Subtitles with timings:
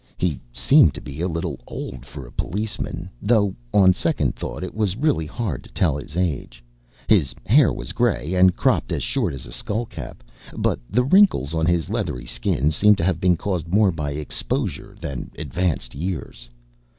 [0.17, 4.73] He seemed to be a little old for a policeman, though on second thought it
[4.73, 6.63] was really hard to tell his age.
[7.07, 10.23] His hair was gray and cropped as short as a skull cap,
[10.57, 14.95] but the wrinkles on his leathery skin seemed to have been caused more by exposure
[14.99, 16.49] than advanced years.